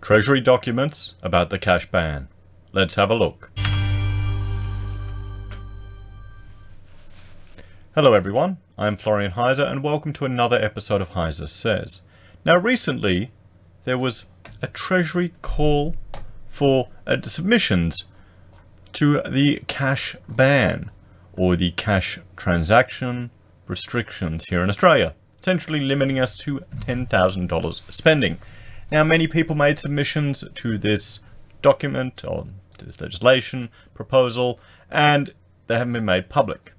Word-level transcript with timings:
Treasury 0.00 0.40
documents 0.40 1.14
about 1.22 1.50
the 1.50 1.58
cash 1.58 1.90
ban. 1.90 2.28
Let's 2.72 2.94
have 2.94 3.10
a 3.10 3.14
look. 3.14 3.50
Hello 7.94 8.14
everyone, 8.14 8.58
I'm 8.78 8.96
Florian 8.96 9.32
Heiser 9.32 9.68
and 9.68 9.82
welcome 9.82 10.12
to 10.14 10.24
another 10.24 10.56
episode 10.56 11.00
of 11.00 11.10
Heiser 11.10 11.48
Says. 11.48 12.02
Now 12.44 12.56
recently 12.56 13.32
there 13.84 13.98
was 13.98 14.24
a 14.62 14.68
Treasury 14.68 15.34
call 15.42 15.96
for 16.48 16.88
uh, 17.06 17.16
submissions 17.24 18.04
to 18.92 19.20
the 19.28 19.62
cash 19.66 20.14
ban 20.28 20.92
or 21.32 21.56
the 21.56 21.72
cash 21.72 22.20
transaction 22.36 23.30
restrictions 23.66 24.44
here 24.48 24.62
in 24.62 24.70
Australia, 24.70 25.14
essentially 25.40 25.80
limiting 25.80 26.20
us 26.20 26.36
to 26.36 26.60
$10,000 26.86 27.92
spending. 27.92 28.38
Now, 28.90 29.04
many 29.04 29.26
people 29.26 29.54
made 29.54 29.78
submissions 29.78 30.44
to 30.54 30.78
this 30.78 31.20
document 31.60 32.24
or 32.24 32.46
to 32.78 32.84
this 32.84 33.00
legislation 33.00 33.68
proposal, 33.94 34.58
and 34.90 35.34
they 35.66 35.76
haven't 35.76 35.92
been 35.92 36.04
made 36.04 36.28
public. 36.28 36.72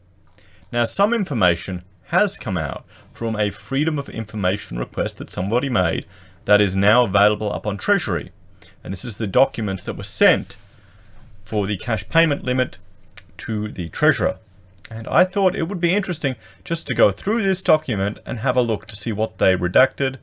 Now, 0.71 0.85
some 0.85 1.13
information 1.13 1.83
has 2.05 2.37
come 2.37 2.57
out 2.57 2.85
from 3.11 3.35
a 3.35 3.51
Freedom 3.51 3.99
of 3.99 4.09
Information 4.09 4.79
request 4.79 5.17
that 5.17 5.29
somebody 5.29 5.69
made 5.69 6.05
that 6.45 6.61
is 6.61 6.75
now 6.75 7.05
available 7.05 7.51
up 7.53 7.67
on 7.67 7.77
Treasury. 7.77 8.31
And 8.83 8.91
this 8.91 9.05
is 9.05 9.17
the 9.17 9.27
documents 9.27 9.83
that 9.85 9.97
were 9.97 10.03
sent 10.03 10.57
for 11.43 11.67
the 11.67 11.77
cash 11.77 12.07
payment 12.09 12.43
limit 12.43 12.77
to 13.39 13.67
the 13.67 13.89
Treasurer. 13.89 14.37
And 14.89 15.07
I 15.07 15.23
thought 15.23 15.55
it 15.55 15.67
would 15.67 15.79
be 15.79 15.93
interesting 15.93 16.35
just 16.63 16.87
to 16.87 16.95
go 16.95 17.11
through 17.11 17.43
this 17.43 17.61
document 17.61 18.17
and 18.25 18.39
have 18.39 18.57
a 18.57 18.61
look 18.61 18.87
to 18.87 18.95
see 18.95 19.11
what 19.11 19.37
they 19.37 19.55
redacted 19.55 20.17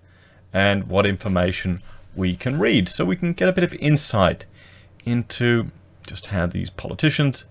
and 0.57 0.85
what 0.85 1.05
information 1.05 1.83
we 2.15 2.35
can 2.35 2.59
read 2.59 2.89
so 2.89 3.05
we 3.05 3.15
can 3.15 3.35
get 3.35 3.47
a 3.47 3.53
bit 3.53 3.63
of 3.63 3.75
insight 3.75 4.47
into 5.05 5.71
just 6.07 6.29
how 6.29 6.47
these 6.47 6.71
politicians 6.71 7.45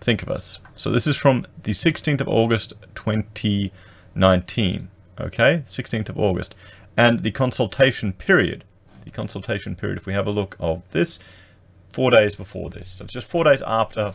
think 0.00 0.22
of 0.22 0.30
us. 0.30 0.58
So 0.74 0.90
this 0.90 1.06
is 1.06 1.18
from 1.18 1.46
the 1.64 1.72
16th 1.72 2.22
of 2.22 2.28
August 2.28 2.72
2019. 2.94 4.88
Okay, 5.20 5.62
16th 5.66 6.08
of 6.08 6.18
August. 6.18 6.54
And 6.96 7.22
the 7.22 7.30
consultation 7.30 8.14
period, 8.14 8.64
the 9.04 9.10
consultation 9.10 9.76
period, 9.76 9.98
if 9.98 10.06
we 10.06 10.14
have 10.14 10.26
a 10.26 10.30
look 10.30 10.56
of 10.58 10.80
this, 10.92 11.18
four 11.90 12.10
days 12.10 12.34
before 12.34 12.70
this. 12.70 12.88
So 12.88 13.04
it's 13.04 13.12
just 13.12 13.28
four 13.28 13.44
days 13.44 13.60
after 13.66 14.14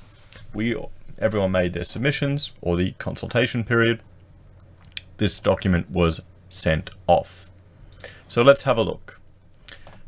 we 0.52 0.76
everyone 1.20 1.52
made 1.52 1.74
their 1.74 1.84
submissions 1.84 2.54
or 2.60 2.76
the 2.76 2.94
consultation 2.94 3.64
period. 3.64 4.02
This 5.18 5.40
document 5.40 5.92
was 5.92 6.22
sent 6.50 6.90
off. 7.06 7.51
So 8.32 8.42
let's 8.42 8.64
have 8.64 8.78
a 8.78 8.82
look. 8.82 9.20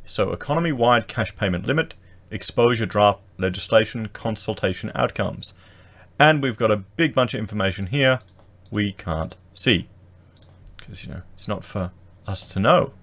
So 0.06 0.32
economy-wide 0.32 1.10
cash 1.10 1.36
payment 1.36 1.66
limit, 1.66 1.94
exposure 2.32 2.86
draft 2.86 3.20
legislation, 3.38 4.08
consultation 4.14 4.94
outcomes. 4.96 5.54
And 6.18 6.42
we've 6.42 6.56
got 6.56 6.72
a 6.72 6.78
big 6.78 7.14
bunch 7.14 7.34
of 7.34 7.42
information 7.42 7.88
here 7.88 8.22
we 8.72 8.94
can't 8.94 9.36
see. 9.54 9.90
Because, 10.78 11.04
you 11.04 11.12
know, 11.12 11.24
it's 11.34 11.50
not 11.50 11.66
for 11.66 11.92
us 12.26 12.48
to 12.54 12.62
know. 12.62 12.94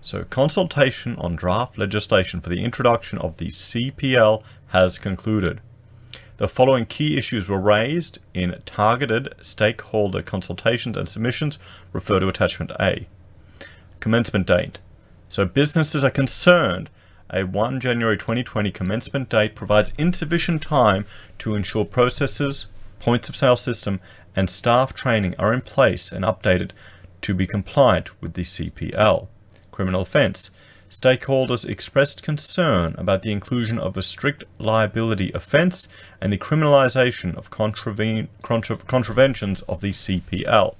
So 0.00 0.22
consultation 0.22 1.16
on 1.16 1.34
draft 1.34 1.76
legislation 1.76 2.40
for 2.40 2.50
the 2.50 2.62
introduction 2.62 3.18
of 3.18 3.38
the 3.38 3.48
CPL 3.48 4.44
has 4.68 5.00
concluded. 5.00 5.60
The 6.36 6.46
following 6.46 6.86
key 6.86 7.18
issues 7.18 7.48
were 7.48 7.60
raised 7.60 8.20
in 8.32 8.62
targeted 8.64 9.34
stakeholder 9.40 10.22
consultations 10.22 10.96
and 10.96 11.08
submissions. 11.08 11.58
Refer 11.92 12.20
to 12.20 12.28
attachment 12.28 12.70
A. 12.78 13.08
Commencement 14.04 14.46
date. 14.46 14.80
So 15.30 15.46
businesses 15.46 16.04
are 16.04 16.10
concerned 16.10 16.90
a 17.30 17.44
1 17.44 17.80
January 17.80 18.18
2020 18.18 18.70
commencement 18.70 19.30
date 19.30 19.54
provides 19.54 19.92
insufficient 19.96 20.60
time 20.60 21.06
to 21.38 21.54
ensure 21.54 21.86
processes, 21.86 22.66
points 23.00 23.30
of 23.30 23.34
sale 23.34 23.56
system, 23.56 24.00
and 24.36 24.50
staff 24.50 24.92
training 24.92 25.34
are 25.38 25.54
in 25.54 25.62
place 25.62 26.12
and 26.12 26.22
updated 26.22 26.72
to 27.22 27.32
be 27.32 27.46
compliant 27.46 28.10
with 28.20 28.34
the 28.34 28.42
CPL 28.42 29.26
criminal 29.72 30.02
offence. 30.02 30.50
Stakeholders 30.90 31.66
expressed 31.66 32.22
concern 32.22 32.94
about 32.98 33.22
the 33.22 33.32
inclusion 33.32 33.78
of 33.78 33.96
a 33.96 34.02
strict 34.02 34.44
liability 34.58 35.32
offence 35.32 35.88
and 36.20 36.30
the 36.30 36.36
criminalisation 36.36 37.34
of 37.36 37.50
contraven 37.50 38.28
contra 38.42 38.76
contraventions 38.76 39.62
of 39.62 39.80
the 39.80 39.92
CPL. 39.92 40.74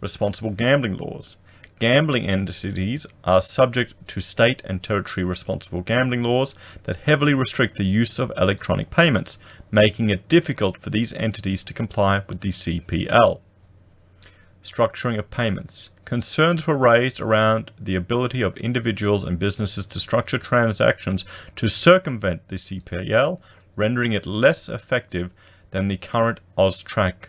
Responsible 0.00 0.52
gambling 0.52 0.96
laws. 0.96 1.36
Gambling 1.78 2.26
entities 2.26 3.06
are 3.22 3.40
subject 3.40 3.94
to 4.08 4.20
state 4.20 4.62
and 4.64 4.82
territory 4.82 5.24
responsible 5.24 5.82
gambling 5.82 6.24
laws 6.24 6.56
that 6.82 6.96
heavily 6.96 7.34
restrict 7.34 7.76
the 7.76 7.84
use 7.84 8.18
of 8.18 8.32
electronic 8.36 8.90
payments, 8.90 9.38
making 9.70 10.10
it 10.10 10.28
difficult 10.28 10.76
for 10.78 10.90
these 10.90 11.12
entities 11.12 11.62
to 11.62 11.72
comply 11.72 12.22
with 12.28 12.40
the 12.40 12.50
CPL. 12.50 13.38
Structuring 14.60 15.20
of 15.20 15.30
payments. 15.30 15.90
Concerns 16.04 16.66
were 16.66 16.76
raised 16.76 17.20
around 17.20 17.70
the 17.78 17.94
ability 17.94 18.42
of 18.42 18.56
individuals 18.56 19.22
and 19.22 19.38
businesses 19.38 19.86
to 19.86 20.00
structure 20.00 20.38
transactions 20.38 21.24
to 21.54 21.68
circumvent 21.68 22.48
the 22.48 22.56
CPL, 22.56 23.40
rendering 23.76 24.10
it 24.10 24.26
less 24.26 24.68
effective 24.68 25.30
than 25.70 25.86
the 25.86 25.96
current 25.96 26.40
AUSTRAC 26.56 27.28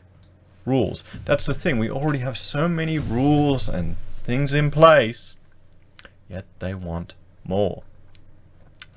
rules. 0.66 1.04
That's 1.26 1.46
the 1.46 1.54
thing, 1.54 1.78
we 1.78 1.90
already 1.90 2.20
have 2.20 2.38
so 2.38 2.68
many 2.68 2.98
rules 2.98 3.70
and 3.70 3.96
things 4.30 4.54
in 4.54 4.70
place, 4.70 5.36
yet 6.30 6.46
they 6.60 6.76
want 6.76 7.16
more. 7.44 7.82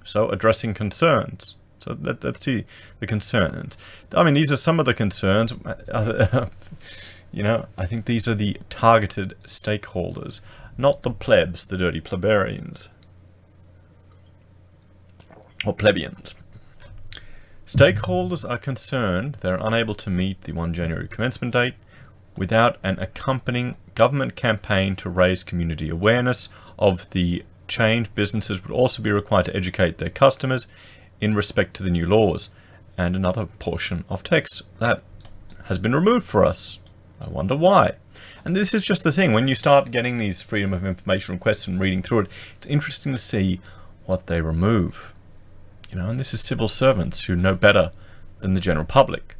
So, 0.04 0.28
addressing 0.28 0.74
concerns. 0.74 1.54
So 1.78 1.96
let, 2.00 2.22
us 2.22 2.40
see 2.40 2.66
the 3.00 3.06
concerns. 3.06 3.78
I 4.14 4.22
mean, 4.24 4.34
these 4.34 4.52
are 4.52 4.58
some 4.58 4.78
of 4.78 4.84
the 4.86 4.94
concerns. 4.94 5.54
You 7.34 7.42
know, 7.42 7.64
I 7.78 7.86
think 7.86 8.04
these 8.04 8.28
are 8.28 8.34
the 8.34 8.58
targeted 8.68 9.34
stakeholders, 9.44 10.42
not 10.76 11.02
the 11.02 11.10
plebs, 11.10 11.64
the 11.64 11.78
dirty 11.78 11.98
plebeians. 11.98 12.90
Or 15.64 15.72
plebeians. 15.72 16.34
Stakeholders 17.66 18.46
are 18.46 18.58
concerned 18.58 19.38
they're 19.40 19.66
unable 19.68 19.94
to 19.94 20.10
meet 20.10 20.42
the 20.42 20.52
1 20.52 20.74
January 20.74 21.08
commencement 21.08 21.54
date 21.54 21.72
without 22.36 22.76
an 22.82 22.98
accompanying 22.98 23.76
government 23.94 24.36
campaign 24.36 24.96
to 24.96 25.08
raise 25.08 25.44
community 25.44 25.88
awareness 25.88 26.48
of 26.78 27.08
the 27.10 27.44
change. 27.68 28.14
Businesses 28.14 28.62
would 28.62 28.72
also 28.72 29.02
be 29.02 29.10
required 29.10 29.46
to 29.46 29.56
educate 29.56 29.98
their 29.98 30.10
customers 30.10 30.66
in 31.20 31.34
respect 31.34 31.74
to 31.74 31.82
the 31.82 31.90
new 31.90 32.06
laws. 32.06 32.50
And 32.98 33.16
another 33.16 33.46
portion 33.46 34.04
of 34.08 34.22
text 34.22 34.62
that 34.78 35.02
has 35.64 35.78
been 35.78 35.94
removed 35.94 36.26
for 36.26 36.44
us 36.44 36.78
I 37.22 37.28
wonder 37.28 37.56
why. 37.56 37.92
And 38.44 38.56
this 38.56 38.74
is 38.74 38.84
just 38.84 39.04
the 39.04 39.12
thing, 39.12 39.32
when 39.32 39.46
you 39.46 39.54
start 39.54 39.90
getting 39.90 40.16
these 40.16 40.42
freedom 40.42 40.72
of 40.72 40.84
information 40.84 41.34
requests 41.34 41.66
and 41.66 41.80
reading 41.80 42.02
through 42.02 42.20
it, 42.20 42.28
it's 42.56 42.66
interesting 42.66 43.12
to 43.12 43.18
see 43.18 43.60
what 44.06 44.26
they 44.26 44.40
remove. 44.40 45.14
You 45.90 45.98
know, 45.98 46.08
and 46.08 46.18
this 46.18 46.34
is 46.34 46.40
civil 46.40 46.68
servants 46.68 47.24
who 47.24 47.36
know 47.36 47.54
better 47.54 47.92
than 48.40 48.54
the 48.54 48.60
general 48.60 48.86
public. 48.86 49.36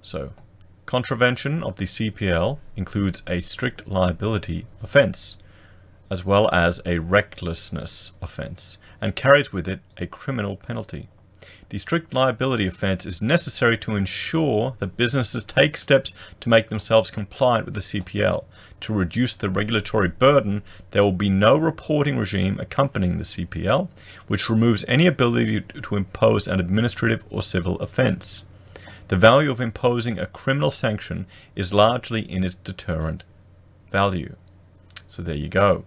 So, 0.00 0.32
contravention 0.88 1.62
of 1.62 1.76
the 1.76 1.84
CPL 1.84 2.56
includes 2.74 3.20
a 3.26 3.40
strict 3.40 3.86
liability 3.86 4.64
offence, 4.82 5.36
as 6.10 6.24
well 6.24 6.48
as 6.50 6.80
a 6.86 6.98
recklessness 6.98 8.12
offence, 8.22 8.78
and 8.98 9.14
carries 9.14 9.52
with 9.52 9.68
it 9.68 9.80
a 9.98 10.06
criminal 10.06 10.56
penalty. 10.56 11.10
The 11.68 11.78
strict 11.78 12.14
liability 12.14 12.66
offence 12.66 13.04
is 13.04 13.20
necessary 13.20 13.76
to 13.76 13.96
ensure 13.96 14.76
that 14.78 14.96
businesses 14.96 15.44
take 15.44 15.76
steps 15.76 16.14
to 16.40 16.48
make 16.48 16.70
themselves 16.70 17.10
compliant 17.10 17.66
with 17.66 17.74
the 17.74 17.80
CPL. 17.80 18.44
To 18.80 18.94
reduce 18.94 19.36
the 19.36 19.50
regulatory 19.50 20.08
burden, 20.08 20.62
there 20.92 21.02
will 21.02 21.12
be 21.12 21.28
no 21.28 21.58
reporting 21.58 22.16
regime 22.16 22.58
accompanying 22.58 23.18
the 23.18 23.24
CPL, 23.24 23.88
which 24.26 24.48
removes 24.48 24.86
any 24.88 25.06
ability 25.06 25.60
to 25.60 25.96
impose 25.96 26.48
an 26.48 26.60
administrative 26.60 27.24
or 27.28 27.42
civil 27.42 27.78
offence. 27.80 28.44
The 29.08 29.16
value 29.16 29.50
of 29.50 29.60
imposing 29.60 30.18
a 30.18 30.26
criminal 30.26 30.70
sanction 30.70 31.26
is 31.56 31.72
largely 31.72 32.20
in 32.20 32.44
its 32.44 32.54
deterrent 32.54 33.24
value. 33.90 34.36
So 35.06 35.22
there 35.22 35.34
you 35.34 35.48
go. 35.48 35.84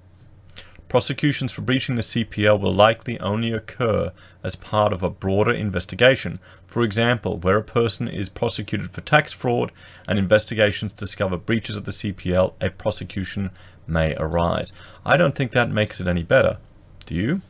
Prosecutions 0.90 1.54
for 1.54 1.62
breaching 1.62 1.96
the 1.96 2.02
CPL 2.02 2.60
will 2.60 2.74
likely 2.74 3.18
only 3.20 3.54
occur 3.54 4.12
as 4.44 4.58
part 4.58 4.92
of 4.92 5.04
a 5.04 5.10
broader 5.10 5.54
investigation. 5.54 6.40
For 6.66 6.84
example, 6.84 7.38
where 7.38 7.58
a 7.58 7.64
person 7.64 8.10
is 8.10 8.28
prosecuted 8.28 8.92
for 8.92 9.00
tax 9.00 9.32
fraud 9.32 9.72
and 10.08 10.20
investigations 10.20 10.92
discover 10.92 11.38
breaches 11.38 11.78
of 11.78 11.86
the 11.86 11.94
CPL, 11.94 12.56
a 12.60 12.72
prosecution 12.72 13.52
may 13.88 14.16
arise. 14.16 14.74
I 15.06 15.16
don't 15.16 15.36
think 15.36 15.52
that 15.52 15.70
makes 15.70 16.02
it 16.02 16.08
any 16.08 16.24
better. 16.24 16.58
Do 17.06 17.16
you? 17.16 17.42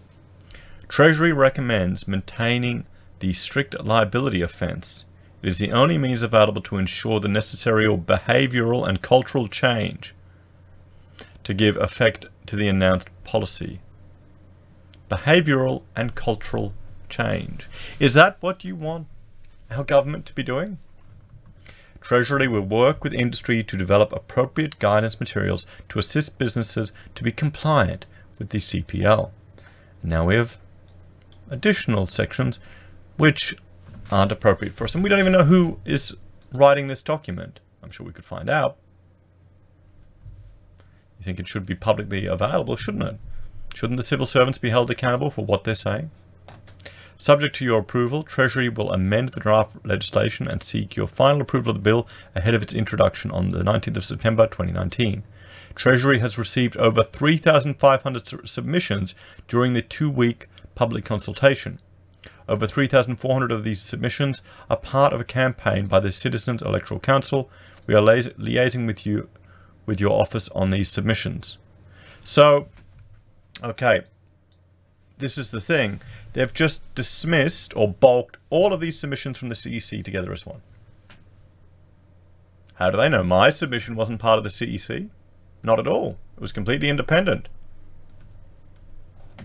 Treasury 0.87 1.31
recommends 1.31 2.07
maintaining 2.07 2.85
the 3.19 3.33
strict 3.33 3.81
liability 3.83 4.41
offence. 4.41 5.05
It 5.41 5.49
is 5.49 5.57
the 5.57 5.71
only 5.71 5.97
means 5.97 6.21
available 6.21 6.61
to 6.63 6.77
ensure 6.77 7.19
the 7.19 7.27
necessary 7.27 7.85
behavioural 7.85 8.87
and 8.87 9.01
cultural 9.01 9.47
change 9.47 10.13
to 11.43 11.53
give 11.53 11.75
effect 11.77 12.27
to 12.45 12.55
the 12.55 12.67
announced 12.67 13.09
policy. 13.23 13.79
behavioural 15.09 15.83
and 15.93 16.15
cultural 16.15 16.73
change. 17.09 17.67
Is 17.99 18.13
that 18.13 18.37
what 18.39 18.63
you 18.63 18.75
want 18.75 19.07
our 19.69 19.83
government 19.83 20.25
to 20.27 20.33
be 20.33 20.43
doing? 20.43 20.77
Treasury 21.99 22.47
will 22.47 22.61
work 22.61 23.03
with 23.03 23.13
industry 23.13 23.63
to 23.63 23.77
develop 23.77 24.13
appropriate 24.13 24.79
guidance 24.79 25.19
materials 25.19 25.65
to 25.89 25.99
assist 25.99 26.37
businesses 26.37 26.93
to 27.15 27.23
be 27.23 27.31
compliant 27.31 28.05
with 28.39 28.49
the 28.49 28.57
CPL. 28.57 29.31
Now 30.01 30.25
we 30.25 30.35
have 30.35 30.57
additional 31.49 32.05
sections 32.05 32.59
which 33.17 33.55
aren't 34.11 34.31
appropriate 34.31 34.73
for 34.73 34.83
us, 34.83 34.93
and 34.93 35.03
we 35.03 35.09
don't 35.09 35.19
even 35.19 35.31
know 35.31 35.45
who 35.45 35.79
is 35.85 36.15
writing 36.53 36.87
this 36.87 37.01
document. 37.01 37.59
I'm 37.81 37.91
sure 37.91 38.05
we 38.05 38.13
could 38.13 38.25
find 38.25 38.49
out. 38.49 38.77
You 41.19 41.25
think 41.25 41.39
it 41.39 41.47
should 41.47 41.65
be 41.65 41.75
publicly 41.75 42.25
available, 42.25 42.75
shouldn't 42.75 43.03
it? 43.03 43.17
Shouldn't 43.73 43.97
the 43.97 44.03
civil 44.03 44.25
servants 44.25 44.57
be 44.57 44.69
held 44.69 44.91
accountable 44.91 45.29
for 45.29 45.45
what 45.45 45.63
they're 45.63 45.75
saying? 45.75 46.11
Subject 47.15 47.55
to 47.57 47.65
your 47.65 47.79
approval, 47.79 48.23
Treasury 48.23 48.67
will 48.67 48.91
amend 48.91 49.29
the 49.29 49.39
draft 49.39 49.77
legislation 49.85 50.47
and 50.47 50.63
seek 50.63 50.95
your 50.95 51.05
final 51.05 51.41
approval 51.41 51.69
of 51.69 51.77
the 51.77 51.83
bill 51.83 52.07
ahead 52.33 52.55
of 52.55 52.63
its 52.63 52.73
introduction 52.73 53.29
on 53.29 53.51
the 53.51 53.61
19th 53.61 53.97
of 53.97 54.05
September 54.05 54.47
2019. 54.47 55.23
Treasury 55.75 56.17
has 56.17 56.39
received 56.39 56.75
over 56.77 57.03
3,500 57.03 58.49
submissions 58.49 59.13
during 59.47 59.73
the 59.73 59.83
two 59.83 60.09
week 60.09 60.47
public 60.73 61.05
consultation. 61.05 61.79
Over 62.51 62.67
3,400 62.67 63.49
of 63.49 63.63
these 63.63 63.81
submissions 63.81 64.41
are 64.69 64.75
part 64.75 65.13
of 65.13 65.21
a 65.21 65.23
campaign 65.23 65.85
by 65.85 66.01
the 66.01 66.11
Citizens 66.11 66.61
Electoral 66.61 66.99
Council. 66.99 67.49
We 67.87 67.95
are 67.95 68.01
liaising 68.01 68.85
with 68.85 69.05
you, 69.05 69.29
with 69.85 70.01
your 70.01 70.19
office 70.19 70.49
on 70.49 70.69
these 70.69 70.89
submissions. 70.89 71.57
So, 72.25 72.67
okay, 73.63 74.01
this 75.17 75.37
is 75.37 75.51
the 75.51 75.61
thing. 75.61 76.01
They've 76.33 76.53
just 76.53 76.81
dismissed 76.93 77.73
or 77.73 77.87
bulked 77.87 78.35
all 78.49 78.73
of 78.73 78.81
these 78.81 78.99
submissions 78.99 79.37
from 79.37 79.47
the 79.47 79.55
CEC 79.55 80.03
together 80.03 80.33
as 80.33 80.45
one. 80.45 80.61
How 82.73 82.89
do 82.89 82.97
they 82.97 83.07
know? 83.07 83.23
My 83.23 83.49
submission 83.49 83.95
wasn't 83.95 84.19
part 84.19 84.37
of 84.37 84.43
the 84.43 84.49
CEC. 84.49 85.09
Not 85.63 85.79
at 85.79 85.87
all. 85.87 86.17
It 86.35 86.41
was 86.41 86.51
completely 86.51 86.89
independent. 86.89 87.47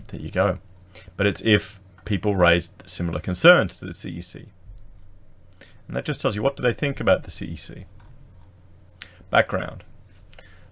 There 0.09 0.19
you 0.19 0.29
go. 0.29 0.59
But 1.15 1.25
it's 1.25 1.41
if 1.45 1.79
people 2.07 2.35
raised 2.35 2.71
similar 2.85 3.19
concerns 3.19 3.75
to 3.75 3.85
the 3.85 3.91
CEC. 3.91 4.47
And 5.87 5.95
that 5.95 6.05
just 6.05 6.21
tells 6.21 6.35
you 6.35 6.41
what 6.41 6.55
do 6.55 6.63
they 6.63 6.73
think 6.73 6.99
about 6.99 7.23
the 7.23 7.31
CEC. 7.31 7.83
Background. 9.29 9.83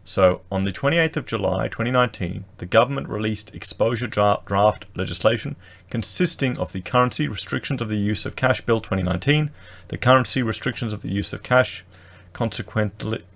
So, 0.07 0.41
on 0.51 0.65
the 0.65 0.71
28th 0.71 1.17
of 1.17 1.25
July 1.25 1.67
2019, 1.67 2.45
the 2.57 2.65
government 2.65 3.09
released 3.09 3.53
exposure 3.55 4.07
draft 4.07 4.85
legislation 4.95 5.55
consisting 5.89 6.57
of 6.57 6.71
the 6.71 6.81
Currency 6.81 7.27
Restrictions 7.27 7.81
of 7.81 7.89
the 7.89 7.97
Use 7.97 8.25
of 8.25 8.35
Cash 8.35 8.61
Bill 8.61 8.79
2019, 8.79 9.49
the 9.87 9.97
Currency 9.97 10.43
Restrictions 10.43 10.93
of 10.93 11.01
the 11.01 11.11
Use 11.11 11.33
of 11.33 11.41
Cash, 11.41 11.83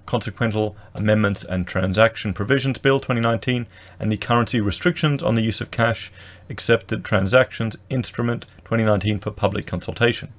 Consequential 0.09 0.75
Amendments 0.95 1.43
and 1.43 1.67
Transaction 1.67 2.33
Provisions 2.33 2.79
Bill 2.79 2.99
2019, 2.99 3.67
and 3.99 4.11
the 4.11 4.17
Currency 4.17 4.59
Restrictions 4.59 5.21
on 5.21 5.35
the 5.35 5.43
Use 5.43 5.61
of 5.61 5.69
Cash, 5.69 6.11
Accepted 6.49 7.05
Transactions 7.05 7.77
Instrument 7.91 8.47
2019 8.63 9.19
for 9.19 9.29
public 9.29 9.67
consultation. 9.67 10.33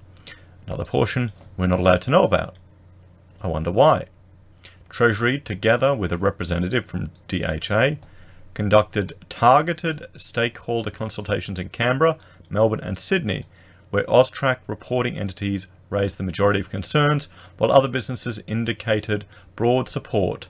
Another 0.67 0.85
portion 0.85 1.31
we're 1.57 1.69
not 1.69 1.79
allowed 1.79 2.03
to 2.03 2.11
know 2.11 2.25
about. 2.25 2.57
I 3.41 3.47
wonder 3.47 3.71
why. 3.71 4.07
Treasury, 4.89 5.39
together 5.39 5.95
with 5.95 6.11
a 6.11 6.19
representative 6.19 6.87
from 6.87 7.13
DHA, 7.29 7.91
conducted 8.55 9.13
targeted 9.29 10.09
stakeholder 10.17 10.91
consultations 10.91 11.61
in 11.61 11.69
Canberra, 11.69 12.19
Melbourne, 12.51 12.81
and 12.81 12.99
Sydney, 12.99 13.45
where 13.91 14.05
AUSTRAC 14.05 14.59
reporting 14.67 15.19
entities 15.19 15.67
raised 15.91 16.17
the 16.17 16.23
majority 16.23 16.61
of 16.61 16.71
concerns, 16.71 17.29
while 17.59 17.73
other 17.73 17.89
businesses 17.89 18.41
indicated 18.47 19.25
broad 19.57 19.89
support. 19.89 20.49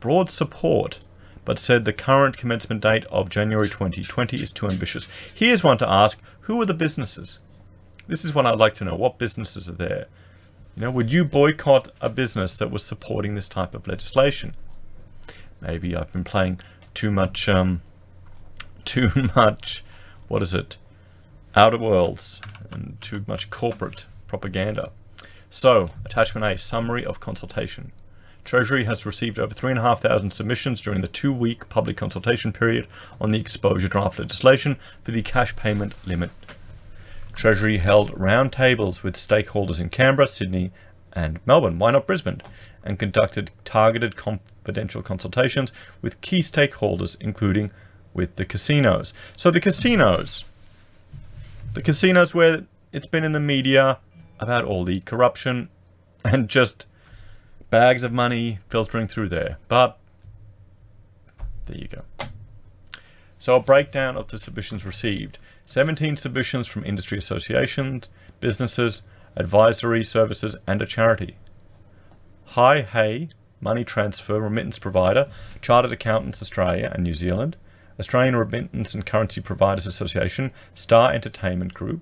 Broad 0.00 0.30
support, 0.30 1.00
but 1.44 1.58
said 1.58 1.84
the 1.84 1.92
current 1.92 2.36
commencement 2.36 2.82
date 2.82 3.04
of 3.06 3.30
January 3.30 3.68
2020 3.68 4.42
is 4.42 4.52
too 4.52 4.68
ambitious. 4.68 5.08
Here's 5.34 5.64
one 5.64 5.78
to 5.78 5.88
ask 5.88 6.20
who 6.42 6.60
are 6.60 6.66
the 6.66 6.74
businesses? 6.74 7.38
This 8.06 8.24
is 8.24 8.34
what 8.34 8.46
I'd 8.46 8.58
like 8.58 8.74
to 8.74 8.84
know. 8.84 8.94
What 8.94 9.18
businesses 9.18 9.68
are 9.68 9.72
there? 9.72 10.06
You 10.76 10.82
know, 10.82 10.90
would 10.90 11.12
you 11.12 11.24
boycott 11.24 11.88
a 12.00 12.08
business 12.08 12.56
that 12.56 12.70
was 12.70 12.82
supporting 12.82 13.34
this 13.34 13.48
type 13.48 13.74
of 13.74 13.86
legislation? 13.86 14.54
Maybe 15.60 15.94
I've 15.94 16.12
been 16.12 16.24
playing 16.24 16.60
too 16.94 17.10
much, 17.10 17.48
um, 17.48 17.82
too 18.84 19.10
much, 19.36 19.84
what 20.28 20.42
is 20.42 20.54
it, 20.54 20.76
Outer 21.54 21.78
Worlds, 21.78 22.40
and 22.70 22.96
too 23.00 23.24
much 23.26 23.50
corporate 23.50 24.06
propaganda. 24.26 24.90
So, 25.50 25.90
attachment 26.04 26.46
A, 26.46 26.58
summary 26.58 27.04
of 27.04 27.20
consultation. 27.20 27.92
Treasury 28.44 28.84
has 28.84 29.06
received 29.06 29.38
over 29.38 29.54
3,500 29.54 30.32
submissions 30.32 30.80
during 30.80 31.00
the 31.00 31.08
two-week 31.08 31.68
public 31.68 31.96
consultation 31.96 32.52
period 32.52 32.86
on 33.20 33.30
the 33.30 33.38
exposure 33.38 33.88
draft 33.88 34.18
legislation 34.18 34.76
for 35.02 35.12
the 35.12 35.22
cash 35.22 35.54
payment 35.54 35.94
limit 36.04 36.30
Treasury 37.34 37.78
held 37.78 38.12
roundtables 38.12 39.02
with 39.02 39.16
stakeholders 39.16 39.80
in 39.80 39.88
Canberra, 39.88 40.28
Sydney, 40.28 40.70
and 41.12 41.40
Melbourne. 41.46 41.78
Why 41.78 41.90
not 41.90 42.06
Brisbane? 42.06 42.42
And 42.84 42.98
conducted 42.98 43.50
targeted 43.64 44.16
confidential 44.16 45.02
consultations 45.02 45.72
with 46.00 46.20
key 46.20 46.40
stakeholders, 46.40 47.16
including 47.20 47.70
with 48.12 48.36
the 48.36 48.44
casinos. 48.44 49.14
So 49.36 49.50
the 49.50 49.60
casinos, 49.60 50.44
the 51.74 51.82
casinos 51.82 52.34
where 52.34 52.64
it's 52.92 53.06
been 53.06 53.24
in 53.24 53.32
the 53.32 53.40
media 53.40 53.98
about 54.38 54.64
all 54.64 54.84
the 54.84 55.00
corruption 55.00 55.68
and 56.24 56.48
just 56.48 56.86
bags 57.70 58.04
of 58.04 58.12
money 58.12 58.58
filtering 58.68 59.06
through 59.06 59.28
there. 59.28 59.58
But 59.68 59.98
there 61.66 61.78
you 61.78 61.88
go. 61.88 62.02
So 63.38 63.56
a 63.56 63.60
breakdown 63.60 64.16
of 64.16 64.28
the 64.28 64.38
submissions 64.38 64.84
received. 64.84 65.38
17 65.66 66.16
submissions 66.16 66.66
from 66.66 66.84
industry 66.84 67.18
associations, 67.18 68.08
businesses, 68.40 69.02
advisory 69.36 70.04
services, 70.04 70.54
and 70.66 70.82
a 70.82 70.86
charity. 70.86 71.36
Hi 72.46 72.82
Hey, 72.82 73.30
money 73.60 73.84
transfer 73.84 74.40
remittance 74.40 74.78
provider, 74.78 75.30
Chartered 75.60 75.92
Accountants 75.92 76.42
Australia 76.42 76.90
and 76.92 77.02
New 77.02 77.14
Zealand, 77.14 77.56
Australian 77.98 78.36
Remittance 78.36 78.94
and 78.94 79.04
Currency 79.04 79.40
Providers 79.40 79.86
Association, 79.86 80.52
Star 80.74 81.12
Entertainment 81.12 81.74
Group, 81.74 82.00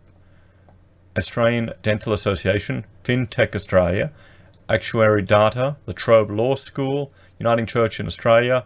Australian 1.17 1.73
Dental 1.83 2.13
Association, 2.13 2.85
FinTech 3.05 3.55
Australia, 3.55 4.13
Actuary 4.69 5.23
Data, 5.23 5.77
La 5.87 5.93
Trobe 5.93 6.31
Law 6.31 6.55
School, 6.55 7.13
Uniting 7.39 7.67
Church 7.67 7.99
in 7.99 8.07
Australia, 8.07 8.65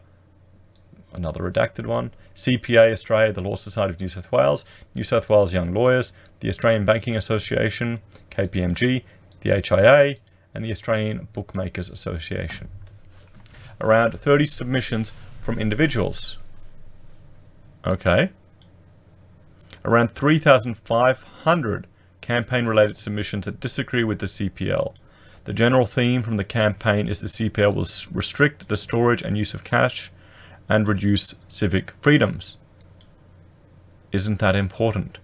another 1.15 1.41
redacted 1.41 1.87
one, 1.87 2.13
CPA 2.35 2.93
Australia, 2.93 3.33
the 3.33 3.41
Law 3.41 3.57
Society 3.57 3.95
of 3.95 4.01
New 4.01 4.09
South 4.09 4.31
Wales, 4.31 4.65
New 4.95 5.05
South 5.05 5.29
Wales 5.29 5.53
Young 5.53 5.73
Lawyers, 5.73 6.13
the 6.41 6.49
Australian 6.49 6.85
Banking 6.85 7.17
Association, 7.17 8.01
KPMG, 8.31 9.03
the 9.41 9.51
HIA, 9.51 10.17
and 10.53 10.65
the 10.65 10.71
Australian 10.71 11.29
Bookmakers 11.33 11.89
Association. 11.89 12.69
Around 13.81 14.19
30 14.19 14.47
submissions 14.47 15.13
from 15.41 15.59
individuals. 15.59 16.39
Okay. 17.87 18.31
Around 19.85 20.15
3,500 20.15 21.87
campaign 22.21 22.67
related 22.67 22.97
submissions 22.97 23.45
that 23.45 23.61
disagree 23.61 24.05
with 24.05 24.19
the 24.19 24.27
CPL. 24.27 24.95
The 25.45 25.53
general 25.53 25.85
theme 25.85 26.23
from 26.23 26.39
the 26.39 26.45
campaign 26.45 27.07
is 27.07 27.21
the 27.21 27.29
CPL 27.29 27.75
will 27.75 28.17
restrict 28.17 28.69
the 28.69 28.79
storage 28.79 29.21
and 29.21 29.37
use 29.37 29.53
of 29.53 29.63
cash 29.63 30.11
and 30.69 30.89
reduce 30.89 31.35
civic 31.49 31.93
freedoms. 32.01 32.57
Isn't 34.11 34.39
that 34.39 34.57
important? 34.57 35.19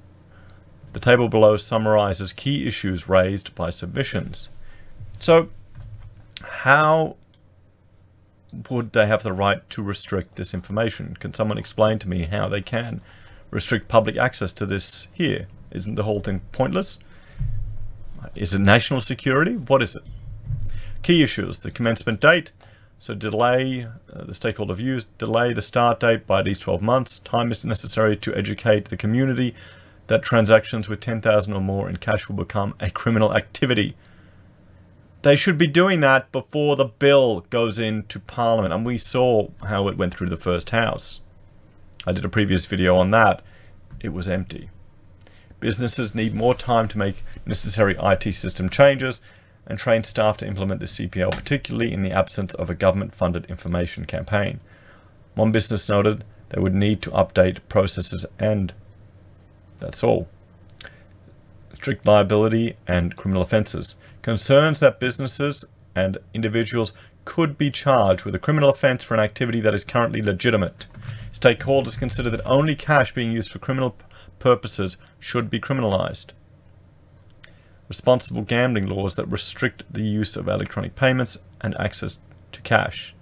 The 0.93 1.01
table 1.01 1.29
below 1.29 1.57
summarizes 1.57 2.35
key 2.35 2.67
issues 2.67 3.09
raised 3.09 3.55
by 3.55 3.71
submissions. 3.71 4.51
So, 5.19 5.49
how 6.43 7.17
would 8.69 8.93
they 8.93 9.07
have 9.07 9.23
the 9.23 9.33
right 9.33 9.69
to 9.71 9.83
restrict 9.83 10.37
this 10.37 10.55
information? 10.55 11.17
Can 11.21 11.35
someone 11.35 11.59
explain 11.59 11.99
to 12.01 12.09
me 12.09 12.25
how 12.25 12.49
they 12.49 12.61
can 12.61 13.01
restrict 13.51 13.89
public 13.89 14.17
access 14.17 14.53
to 14.55 14.67
this 14.67 15.09
here? 15.13 15.49
Isn't 15.71 15.95
the 15.95 16.03
whole 16.03 16.21
thing 16.21 16.41
pointless? 16.53 16.99
Is 18.35 18.55
it 18.55 18.61
national 18.61 19.01
security? 19.01 19.57
What 19.57 19.83
is 19.83 19.97
it? 19.97 20.03
Key 21.03 21.23
issues 21.23 21.61
the 21.61 21.71
commencement 21.71 22.21
date, 22.21 22.53
so 22.99 23.15
delay 23.15 23.87
uh, 24.13 24.25
the 24.25 24.35
stakeholder 24.35 24.75
views, 24.75 25.07
delay 25.17 25.53
the 25.53 25.63
start 25.63 26.01
date 26.01 26.27
by 26.27 26.41
at 26.41 26.45
least 26.45 26.63
12 26.63 26.83
months. 26.83 27.19
Time 27.21 27.51
is 27.51 27.65
necessary 27.65 28.17
to 28.17 28.35
educate 28.35 28.87
the 28.87 28.97
community 28.97 29.55
that 30.09 30.23
transactions 30.23 30.89
with 30.89 31.01
10,000 31.01 31.53
or 31.53 31.61
more 31.61 31.89
in 31.89 31.97
cash 31.97 32.29
will 32.29 32.37
become 32.37 32.75
a 32.81 32.91
criminal 32.91 33.35
activity. 33.35 33.97
They 35.23 35.37
should 35.37 35.59
be 35.59 35.67
doing 35.67 36.01
that 36.01 36.33
before 36.33 36.77
the 36.77 36.87
bill 36.87 37.41
goes 37.51 37.79
into 37.79 38.19
Parliament, 38.21 38.73
and 38.73 38.87
we 38.87 38.97
saw 38.97 39.49
how 39.67 39.89
it 39.89 39.99
went 39.99 40.15
through 40.15 40.31
the 40.31 40.37
first 40.37 40.71
house. 40.71 41.21
I 42.07 42.13
did 42.13 42.25
a 42.25 42.29
previous 42.31 42.65
video 42.65 42.97
on 42.97 43.11
that. 43.11 43.43
it 44.01 44.15
was 44.15 44.27
empty. 44.27 44.71
Businesses 45.59 46.15
need 46.15 46.35
more 46.35 46.55
time 46.55 46.89
to 46.89 46.97
make 46.97 47.23
necessary 47.45 47.95
IT 48.03 48.33
system 48.33 48.71
changes 48.71 49.21
and 49.67 49.79
train 49.79 50.03
staff 50.03 50.39
to 50.39 50.47
implement 50.47 50.81
the 50.81 50.87
CPL, 50.87 51.33
particularly 51.33 51.93
in 51.93 52.03
the 52.03 52.13
absence 52.13 52.55
of 52.55 52.71
a 52.71 52.75
government 52.75 53.15
funded 53.15 53.45
information 53.47 54.07
campaign. 54.07 54.61
One 55.35 55.53
business 55.53 55.89
noted 55.89 56.25
they 56.49 56.61
would 56.61 56.75
need 56.75 57.03
to 57.03 57.11
update 57.11 57.59
processes 57.69 58.25
and 58.39 58.73
that's 59.79 60.03
all. 60.03 60.29
Strict 61.75 62.07
liability 62.07 62.77
and 62.87 63.15
criminal 63.17 63.43
offences. 63.43 63.95
Concerns 64.23 64.81
that 64.81 65.01
businesses 65.01 65.65
and 65.95 66.19
individuals 66.35 66.93
could 67.25 67.57
be 67.57 67.71
charged 67.71 68.25
with 68.25 68.35
a 68.35 68.39
criminal 68.39 68.71
offence 68.71 69.03
for 69.05 69.15
an 69.15 69.21
activity 69.21 69.61
that 69.61 69.75
is 69.75 69.85
currently 69.85 70.23
legitimate. 70.23 70.87
Stakeholders 71.33 71.99
consider 71.99 72.29
that 72.31 72.45
only 72.45 72.75
cash 72.75 73.15
being 73.15 73.33
used 73.33 73.51
for 73.51 73.59
criminal 73.59 73.97
purposes 74.39 74.97
should 75.19 75.49
be 75.49 75.61
criminalised. 75.61 76.27
Responsible 77.89 78.43
gambling 78.43 78.87
laws 78.87 79.15
that 79.15 79.27
restrict 79.27 79.85
the 79.91 80.03
use 80.03 80.37
of 80.37 80.49
electronic 80.49 80.95
payments 80.95 81.39
and 81.61 81.79
access 81.79 82.19
to 82.53 82.61
cash. 82.63 83.15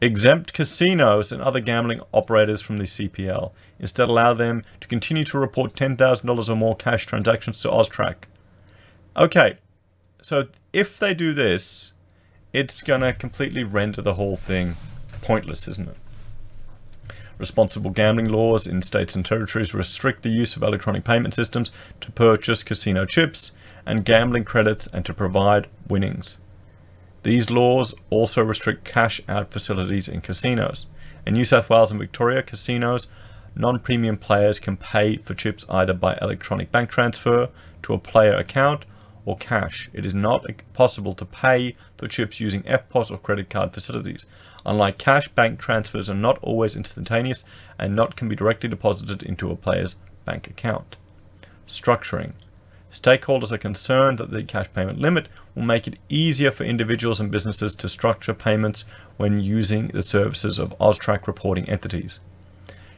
Exempt 0.00 0.52
casinos 0.52 1.32
and 1.32 1.42
other 1.42 1.60
gambling 1.60 2.00
operators 2.12 2.60
from 2.60 2.76
the 2.76 2.84
CPL. 2.84 3.52
Instead, 3.80 4.08
allow 4.08 4.32
them 4.32 4.62
to 4.80 4.86
continue 4.86 5.24
to 5.24 5.38
report 5.38 5.74
$10,000 5.74 6.48
or 6.48 6.56
more 6.56 6.76
cash 6.76 7.04
transactions 7.04 7.60
to 7.62 7.68
AUSTRAC. 7.68 8.14
Okay, 9.16 9.58
so 10.20 10.48
if 10.72 10.98
they 10.98 11.14
do 11.14 11.32
this, 11.32 11.92
it's 12.52 12.82
going 12.82 13.02
to 13.02 13.12
completely 13.12 13.64
render 13.64 14.02
the 14.02 14.14
whole 14.14 14.36
thing 14.36 14.76
pointless, 15.22 15.68
isn't 15.68 15.88
it? 15.88 15.96
Responsible 17.38 17.90
gambling 17.90 18.28
laws 18.28 18.66
in 18.66 18.82
states 18.82 19.14
and 19.14 19.24
territories 19.24 19.74
restrict 19.74 20.22
the 20.22 20.28
use 20.28 20.56
of 20.56 20.62
electronic 20.62 21.04
payment 21.04 21.34
systems 21.34 21.70
to 22.00 22.10
purchase 22.10 22.64
casino 22.64 23.04
chips 23.04 23.52
and 23.86 24.04
gambling 24.04 24.44
credits 24.44 24.88
and 24.88 25.04
to 25.04 25.14
provide 25.14 25.68
winnings. 25.88 26.38
These 27.22 27.50
laws 27.50 27.94
also 28.10 28.42
restrict 28.42 28.84
cash 28.84 29.20
out 29.28 29.52
facilities 29.52 30.08
in 30.08 30.20
casinos. 30.20 30.86
In 31.26 31.34
New 31.34 31.44
South 31.44 31.70
Wales 31.70 31.90
and 31.90 32.00
Victoria, 32.00 32.42
casinos, 32.42 33.06
non 33.54 33.78
premium 33.78 34.16
players 34.16 34.58
can 34.58 34.76
pay 34.76 35.18
for 35.18 35.34
chips 35.34 35.64
either 35.68 35.94
by 35.94 36.18
electronic 36.20 36.72
bank 36.72 36.90
transfer 36.90 37.48
to 37.82 37.94
a 37.94 37.98
player 37.98 38.34
account 38.34 38.84
or 39.28 39.36
cash. 39.36 39.90
It 39.92 40.06
is 40.06 40.14
not 40.14 40.46
possible 40.72 41.14
to 41.14 41.26
pay 41.26 41.76
for 41.98 42.08
chips 42.08 42.40
using 42.40 42.62
EFTPOS 42.62 43.10
or 43.10 43.18
credit 43.18 43.50
card 43.50 43.74
facilities. 43.74 44.24
Unlike 44.64 44.96
cash, 44.96 45.28
bank 45.28 45.60
transfers 45.60 46.08
are 46.08 46.14
not 46.14 46.38
always 46.40 46.74
instantaneous 46.74 47.44
and 47.78 47.94
not 47.94 48.16
can 48.16 48.30
be 48.30 48.34
directly 48.34 48.70
deposited 48.70 49.22
into 49.22 49.50
a 49.50 49.56
player's 49.56 49.96
bank 50.24 50.48
account. 50.48 50.96
Structuring. 51.66 52.32
Stakeholders 52.90 53.52
are 53.52 53.58
concerned 53.58 54.16
that 54.16 54.30
the 54.30 54.42
cash 54.42 54.72
payment 54.72 54.98
limit 54.98 55.28
will 55.54 55.62
make 55.62 55.86
it 55.86 55.98
easier 56.08 56.50
for 56.50 56.64
individuals 56.64 57.20
and 57.20 57.30
businesses 57.30 57.74
to 57.74 57.86
structure 57.86 58.32
payments 58.32 58.86
when 59.18 59.40
using 59.40 59.88
the 59.88 60.02
services 60.02 60.58
of 60.58 60.74
AUSTRAC 60.78 61.26
reporting 61.26 61.68
entities. 61.68 62.18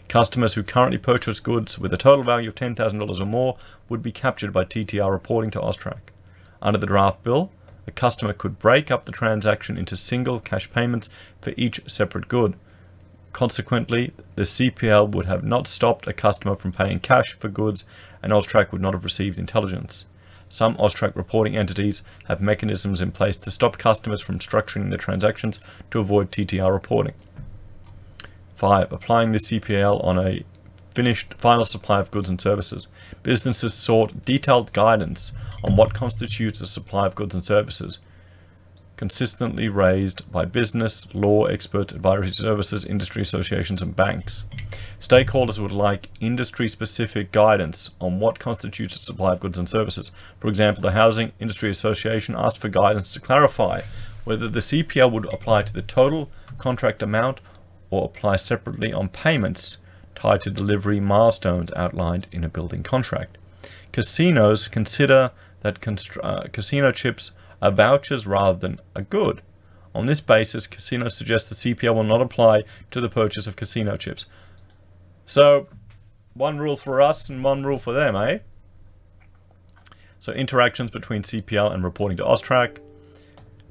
Customers 0.07 0.55
who 0.55 0.63
currently 0.63 0.99
purchase 0.99 1.41
goods 1.41 1.77
with 1.77 1.93
a 1.93 1.97
total 1.97 2.25
value 2.25 2.49
of 2.49 2.55
$10,000 2.55 3.21
or 3.21 3.27
more 3.27 3.57
would 3.89 4.03
be 4.03 4.13
captured 4.13 4.53
by 4.53 4.65
TTR 4.65 5.11
reporting 5.11 5.51
to 5.51 5.61
AUSTRAC. 5.61 5.99
Under 6.63 6.79
the 6.79 6.87
draft 6.87 7.23
bill, 7.23 7.51
a 7.87 7.91
customer 7.91 8.33
could 8.33 8.59
break 8.59 8.91
up 8.91 9.05
the 9.05 9.13
transaction 9.13 9.77
into 9.77 9.97
single 9.97 10.41
cash 10.41 10.71
payments 10.71 11.09
for 11.41 11.55
each 11.57 11.81
separate 11.87 12.29
good. 12.29 12.55
Consequently, 13.33 14.13
the 14.35 14.43
CPL 14.43 15.11
would 15.11 15.27
have 15.27 15.45
not 15.45 15.67
stopped 15.67 16.07
a 16.07 16.13
customer 16.13 16.57
from 16.57 16.73
paying 16.73 16.99
cash 16.99 17.37
for 17.39 17.49
goods 17.49 17.85
and 18.23 18.33
AUSTRAC 18.33 18.73
would 18.73 18.83
not 18.83 18.95
have 18.95 19.05
received 19.05 19.39
intelligence. 19.39 20.05
Some 20.49 20.77
AUSTRAC 20.79 21.15
reporting 21.15 21.57
entities 21.57 22.03
have 22.27 22.41
mechanisms 22.41 23.01
in 23.01 23.13
place 23.13 23.37
to 23.39 23.53
stop 23.53 23.79
customers 23.79 24.21
from 24.21 24.41
structuring 24.41 24.91
the 24.91 24.97
transactions 24.97 25.61
to 25.93 26.01
avoid 26.01 26.33
TTR 26.33 26.73
reporting. 26.73 27.15
5. 28.57 28.93
Applying 28.93 29.33
the 29.33 29.39
CPL 29.39 30.05
on 30.05 30.19
a 30.19 30.45
finished 30.95 31.35
final 31.35 31.65
supply 31.65 32.01
of 32.01 32.11
goods 32.11 32.29
and 32.29 32.41
services. 32.41 32.87
Businesses 33.23 33.75
sought 33.75 34.25
detailed 34.25 34.73
guidance 34.73 35.33
on 35.63 35.77
what 35.77 35.95
constitutes 35.95 36.61
a 36.61 36.67
supply 36.67 37.07
of 37.07 37.15
goods 37.15 37.35
and 37.35 37.45
services, 37.45 37.99
consistently 38.97 39.69
raised 39.69 40.31
by 40.31 40.45
business, 40.45 41.07
law 41.15 41.45
experts, 41.45 41.93
advisory 41.93 42.31
services, 42.31 42.85
industry 42.85 43.23
associations, 43.23 43.81
and 43.81 43.97
banks. 43.97 44.45
Stakeholders 44.99 45.59
would 45.59 45.73
like 45.73 46.11
industry 46.21 46.69
specific 46.69 47.33
guidance 47.33 47.91
on 48.01 48.21
what 48.21 48.39
constitutes 48.39 48.97
a 48.97 49.03
supply 49.03 49.33
of 49.33 49.41
goods 49.41 49.59
and 49.59 49.69
services. 49.69 50.11
For 50.39 50.49
example, 50.49 50.83
the 50.83 50.93
Housing 50.93 51.33
Industry 51.41 51.71
Association 51.71 52.35
asked 52.37 52.61
for 52.61 52.69
guidance 52.69 53.13
to 53.15 53.21
clarify 53.21 53.83
whether 54.25 54.49
the 54.49 54.61
CPL 54.61 55.11
would 55.13 55.33
apply 55.33 55.63
to 55.63 55.73
the 55.73 55.83
total 55.83 56.31
contract 56.59 57.03
amount 57.03 57.41
or 57.91 58.05
apply 58.05 58.37
separately 58.37 58.93
on 58.93 59.09
payments 59.09 59.79
tied 60.21 60.43
to 60.43 60.51
delivery 60.51 61.01
milestones 61.01 61.73
outlined 61.75 62.27
in 62.31 62.45
a 62.45 62.49
building 62.49 62.83
contract. 62.83 63.39
Casinos 63.91 64.69
consider 64.69 65.31
that 65.63 65.79
uh, 66.23 66.43
casino 66.53 66.93
chips 66.93 67.31
are 67.63 67.71
vouchers 67.71 68.27
rather 68.27 68.59
than 68.59 68.81
a 68.95 69.03
good. 69.03 69.41
On 69.95 70.05
this 70.05 70.21
basis, 70.21 70.67
casinos 70.67 71.17
suggest 71.17 71.49
the 71.49 71.55
CPL 71.55 71.95
will 71.95 72.05
not 72.05 72.21
apply 72.21 72.65
to 72.91 73.01
the 73.01 73.09
purchase 73.09 73.47
of 73.47 73.57
casino 73.57 73.97
chips. 73.97 74.27
So, 75.25 75.69
one 76.35 76.59
rule 76.59 76.77
for 76.77 77.01
us 77.01 77.31
and 77.31 77.43
one 77.43 77.63
rule 77.63 77.79
for 77.79 77.93
them, 77.93 78.15
eh? 78.15 78.39
So, 80.19 80.33
interactions 80.33 80.91
between 80.91 81.23
CPL 81.23 81.73
and 81.73 81.83
reporting 81.83 82.19
to 82.19 82.25
AUSTRAC. 82.25 82.79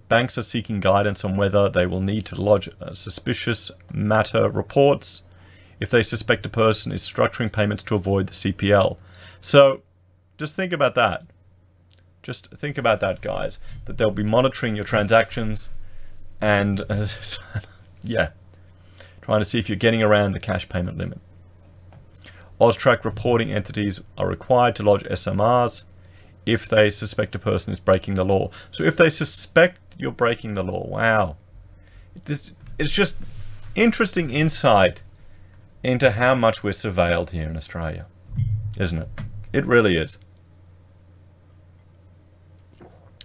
Banks 0.08 0.38
are 0.38 0.44
seeking 0.44 0.79
guidance 0.79 1.24
on 1.24 1.38
whether 1.38 1.70
they 1.70 1.86
will 1.86 2.01
need 2.01 2.25
to 2.25 2.41
lodge 2.41 2.70
uh, 2.82 2.96
suspicious 2.96 3.70
matter 3.94 4.50
reports 4.50 5.22
if 5.80 5.90
they 5.90 6.04
suspect 6.04 6.46
a 6.46 6.50
person 6.50 6.92
is 6.92 7.02
structuring 7.02 7.52
payments 7.52 7.84
to 7.84 7.96
avoid 7.96 8.28
the 8.28 8.34
CPL. 8.34 8.98
So, 9.42 9.82
just 10.38 10.56
think 10.56 10.74
about 10.74 10.96
that. 10.96 11.26
Just 12.22 12.52
think 12.52 12.78
about 12.78 13.00
that, 13.00 13.22
guys. 13.22 13.60
That 13.86 13.98
they'll 13.98 14.12
be 14.12 14.24
monitoring 14.24 14.76
your 14.76 14.86
transactions 14.86 15.70
and, 16.42 16.82
uh, 16.90 17.08
yeah, 18.04 18.30
trying 19.22 19.40
to 19.40 19.46
see 19.46 19.60
if 19.60 19.70
you're 19.70 19.78
getting 19.78 20.02
around 20.02 20.34
the 20.34 20.40
cash 20.40 20.68
payment 20.68 20.98
limit. 20.98 21.20
AUSTRAC 22.60 23.06
reporting 23.06 23.52
entities 23.52 24.02
are 24.18 24.28
required 24.28 24.76
to 24.76 24.84
lodge 24.84 25.04
SMRs 25.04 25.84
if 26.46 26.68
they 26.68 26.90
suspect 26.90 27.36
a 27.36 27.40
person 27.40 27.72
is 27.72 27.80
breaking 27.80 28.16
the 28.16 28.26
law. 28.26 28.50
So 28.72 28.84
if 28.84 28.98
they 28.98 29.10
suspect 29.10 29.96
you're 29.98 30.12
breaking 30.12 30.56
the 30.56 30.64
law, 30.64 30.86
wow. 30.88 31.38
This, 32.26 32.54
it's 32.78 32.92
just 32.92 33.16
interesting 33.76 34.30
insight 34.30 35.02
into 35.84 36.12
how 36.12 36.36
much 36.36 36.64
we're 36.64 36.72
surveilled 36.72 37.30
here 37.30 37.50
in 37.50 37.56
Australia, 37.56 38.06
isn't 38.78 38.98
it? 38.98 39.10
It 39.54 39.66
really 39.66 39.96
is. 39.98 40.18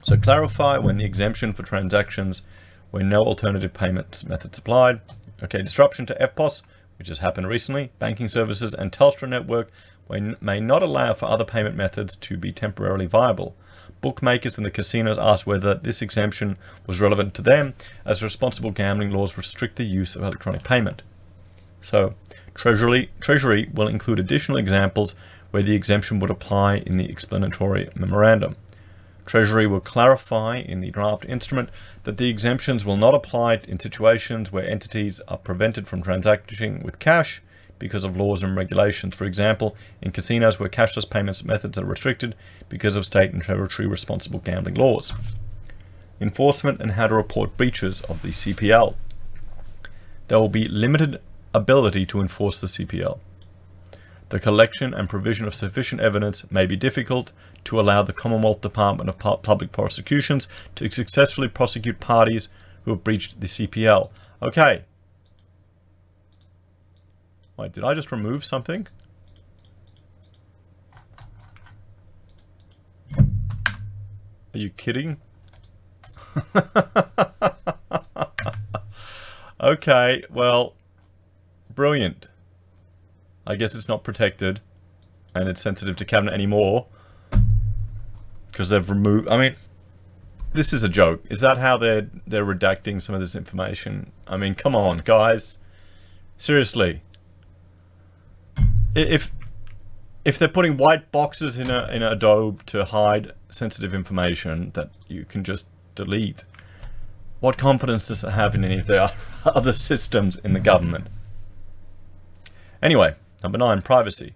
So 0.05 0.17
clarify 0.17 0.79
when 0.79 0.99
the 0.99 1.05
exemption 1.05 1.53
for 1.53 1.63
transactions 1.63 2.43
where 2.91 3.03
no 3.03 3.23
alternative 3.23 3.73
payment 3.73 4.23
methods 4.27 4.59
applied. 4.59 5.01
Okay, 5.43 5.63
disruption 5.63 6.07
to 6.07 6.15
EFTPOS, 6.21 6.63
which 6.99 7.09
has 7.09 7.19
happened 7.19 7.49
recently. 7.49 7.91
Banking 7.99 8.29
services 8.29 8.73
and 8.75 8.93
Telstra 8.93 9.29
network 9.29 9.71
may 10.09 10.61
not 10.61 10.83
allow 10.83 11.15
for 11.15 11.27
other 11.27 11.45
payment 11.45 11.75
methods 11.75 12.15
to 12.17 12.37
be 12.37 12.53
temporarily 12.53 13.07
viable. 13.07 13.57
Bookmakers 14.01 14.57
and 14.57 14.67
the 14.67 14.71
casinos 14.71 15.19
asked 15.19 15.47
whether 15.47 15.75
this 15.75 16.03
exemption 16.03 16.59
was 16.87 17.01
relevant 17.01 17.35
to 17.35 17.43
them, 17.43 17.75
as 18.05 18.23
responsible 18.23 18.71
gambling 18.71 19.11
laws 19.11 19.37
restrict 19.39 19.77
the 19.77 19.85
use 19.85 20.15
of 20.15 20.23
electronic 20.23 20.63
payment. 20.63 21.03
So, 21.81 22.15
Treasury, 22.55 23.11
Treasury 23.21 23.69
will 23.75 23.89
include 23.89 24.21
additional 24.21 24.59
examples 24.59 25.15
where 25.51 25.63
the 25.63 25.75
exemption 25.75 26.21
would 26.21 26.31
apply 26.31 26.79
in 26.79 26.97
the 26.97 27.09
explanatory 27.09 27.91
memorandum. 27.95 28.57
Treasury 29.27 29.67
will 29.67 29.81
clarify 29.81 30.57
in 30.57 30.81
the 30.81 30.91
draft 30.91 31.25
instrument 31.25 31.71
that 32.05 32.17
the 32.17 32.29
exemptions 32.29 32.85
will 32.85 32.97
not 32.97 33.15
apply 33.15 33.55
in 33.69 33.79
situations 33.79 34.53
where 34.53 34.69
entities 34.69 35.21
are 35.29 35.39
prevented 35.39 35.89
from 35.89 36.03
transacting 36.03 36.83
with 36.83 36.99
cash 36.99 37.43
because 37.79 38.05
of 38.05 38.17
laws 38.17 38.43
and 38.43 38.57
regulations. 38.57 39.15
For 39.15 39.25
example, 39.25 39.77
in 40.03 40.13
casinos 40.13 40.61
where 40.61 40.69
cashless 40.69 41.09
payments 41.09 41.45
methods 41.45 41.79
are 41.79 41.85
restricted 41.85 42.35
because 42.69 42.97
of 42.97 43.07
state 43.07 43.33
and 43.33 43.43
territory 43.43 43.89
responsible 43.89 44.41
gambling 44.41 44.75
laws. 44.75 45.13
Enforcement 46.21 46.81
and 46.81 46.93
how 46.93 47.07
to 47.07 47.15
report 47.15 47.57
breaches 47.57 48.03
of 48.03 48.23
the 48.23 48.29
CPL. 48.29 48.95
There 50.29 50.39
will 50.39 50.49
be 50.49 50.69
limited 50.69 51.21
ability 51.55 52.05
to 52.07 52.21
enforce 52.21 52.61
the 52.61 52.67
CPL. 52.67 53.21
The 54.31 54.41
collection 54.41 54.93
and 54.93 55.09
provision 55.09 55.47
of 55.47 55.55
sufficient 55.55 56.01
evidence 56.01 56.51
may 56.51 56.67
be 56.67 56.77
difficult 56.77 57.33
to 57.65 57.79
allow 57.79 58.03
the 58.03 58.13
Commonwealth 58.13 58.61
Department 58.61 59.09
of 59.09 59.19
Public 59.43 59.71
Prosecutions 59.71 60.49
to 60.75 60.91
successfully 60.91 61.49
prosecute 61.49 62.01
parties 62.01 62.49
who 62.85 62.91
have 62.91 63.05
breached 63.05 63.41
the 63.41 63.47
CPL. 63.47 64.11
Okay. 64.43 64.83
Wait, 67.57 67.73
did 67.73 67.85
I 67.85 67.95
just 67.95 68.11
remove 68.11 68.45
something? 68.45 68.89
Are 73.17 74.59
you 74.59 74.71
kidding? 74.71 75.19
okay, 79.61 80.25
well, 80.31 80.75
brilliant. 81.75 82.29
I 83.47 83.57
guess 83.57 83.75
it's 83.75 83.89
not 83.89 84.05
protected 84.05 84.61
and 85.35 85.49
it's 85.49 85.61
sensitive 85.61 85.97
to 85.97 86.05
cabinet 86.05 86.33
anymore 86.33 86.87
because 88.51 88.71
they've 88.71 88.89
removed. 88.89 89.29
I 89.29 89.37
mean, 89.37 89.57
this 90.53 90.73
is 90.73 90.83
a 90.85 90.89
joke. 90.89 91.25
Is 91.29 91.41
that 91.41 91.59
how 91.59 91.77
they're 91.77 92.09
they're 92.27 92.45
redacting 92.45 93.03
some 93.03 93.15
of 93.15 93.21
this 93.21 93.35
information? 93.35 94.13
I 94.27 94.37
mean, 94.37 94.55
come 94.55 94.75
on, 94.75 94.99
guys. 94.99 95.59
Seriously. 96.37 97.03
If 98.95 99.33
if 100.25 100.39
they're 100.39 100.49
putting 100.49 100.77
white 100.77 101.11
boxes 101.11 101.59
in 101.59 101.71
a 101.71 101.89
in 101.93 102.03
Adobe 102.03 102.63
to 102.67 102.85
hide 102.85 103.33
sensitive 103.51 103.93
information 103.93 104.71
that 104.75 104.91
you 105.09 105.25
can 105.25 105.45
just 105.45 105.69
delete, 105.95 106.45
what 107.41 107.59
confidence 107.59 108.07
does 108.07 108.25
it 108.25 108.31
have 108.31 108.55
in 108.55 108.65
any 108.65 108.79
of 108.79 108.87
the 108.87 109.13
other 109.45 109.73
systems 109.73 110.37
in 110.37 110.53
the 110.53 110.61
government? 110.61 111.09
Anyway, 112.85 113.15
number 113.43 113.57
nine, 113.57 113.81
privacy. 113.81 114.35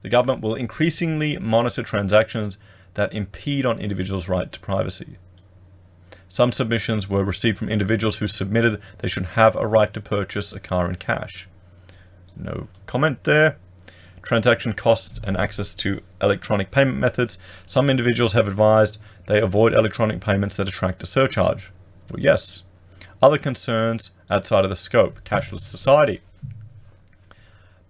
The 0.00 0.08
government 0.08 0.40
will 0.40 0.54
increasingly 0.54 1.36
monitor 1.38 1.82
transactions 1.82 2.56
that 2.94 3.12
impede 3.12 3.66
on 3.66 3.78
individuals' 3.78 4.28
right 4.28 4.50
to 4.50 4.58
privacy. 4.60 5.18
Some 6.26 6.52
submissions 6.52 7.10
were 7.10 7.22
received 7.22 7.58
from 7.58 7.68
individuals 7.68 8.16
who 8.16 8.26
submitted 8.26 8.80
they 8.98 9.08
should 9.08 9.26
have 9.36 9.54
a 9.54 9.66
right 9.66 9.92
to 9.92 10.00
purchase 10.00 10.52
a 10.52 10.58
car 10.58 10.88
in 10.88 10.94
cash. 10.94 11.46
No 12.34 12.68
comment 12.86 13.24
there. 13.24 13.58
Transaction 14.22 14.72
costs 14.72 15.20
and 15.22 15.36
access 15.36 15.74
to 15.74 16.00
electronic 16.22 16.70
payment 16.70 16.96
methods. 16.96 17.36
Some 17.66 17.90
individuals 17.90 18.32
have 18.32 18.48
advised 18.48 18.96
they 19.26 19.40
avoid 19.40 19.74
electronic 19.74 20.22
payments 20.22 20.56
that 20.56 20.68
attract 20.68 21.02
a 21.02 21.06
surcharge. 21.06 21.70
Well, 22.10 22.20
yes. 22.20 22.62
Other 23.20 23.36
concerns 23.36 24.12
outside 24.30 24.64
of 24.64 24.70
the 24.70 24.76
scope. 24.76 25.22
Cashless 25.24 25.60
society. 25.60 26.22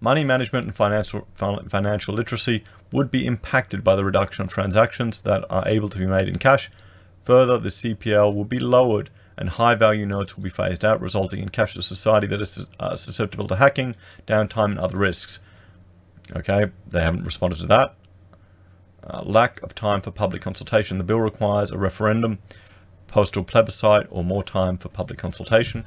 Money 0.03 0.25
management 0.25 0.67
and 0.67 0.75
financial, 0.75 1.29
financial 1.37 2.13
literacy 2.13 2.65
would 2.91 3.09
be 3.09 3.25
impacted 3.25 3.85
by 3.85 3.95
the 3.95 4.05
reduction 4.05 4.43
of 4.43 4.51
transactions 4.51 5.21
that 5.21 5.45
are 5.49 5.63
able 5.69 5.89
to 5.89 5.97
be 5.97 6.07
made 6.07 6.27
in 6.27 6.41
cash. 6.41 6.73
Further, 7.23 7.57
the 7.57 7.69
CPL 7.69 8.35
will 8.35 8.45
be 8.45 8.59
lowered 8.59 9.11
and 9.39 9.51
high 9.51 9.77
value 9.77 10.05
notes 10.05 10.37
will 10.37 10.43
be 10.43 10.51
phased 10.51 10.85
out, 10.85 11.01
resulting 11.01 11.39
in 11.39 11.51
cashless 11.51 11.85
society 11.85 12.27
that 12.27 12.41
is 12.41 12.67
uh, 12.81 12.97
susceptible 12.97 13.47
to 13.47 13.55
hacking, 13.55 13.95
downtime, 14.27 14.73
and 14.73 14.81
other 14.81 14.99
risks. 14.99 15.39
Okay, 16.35 16.73
they 16.85 17.01
haven't 17.01 17.23
responded 17.23 17.61
to 17.61 17.67
that. 17.67 17.95
Uh, 19.09 19.23
lack 19.23 19.63
of 19.63 19.73
time 19.73 20.01
for 20.01 20.11
public 20.11 20.43
consultation. 20.43 20.99
The 20.99 21.05
bill 21.05 21.21
requires 21.21 21.71
a 21.71 21.79
referendum, 21.79 22.41
postal 23.07 23.45
plebiscite, 23.45 24.09
or 24.11 24.25
more 24.25 24.43
time 24.43 24.79
for 24.79 24.89
public 24.89 25.21
consultation. 25.21 25.85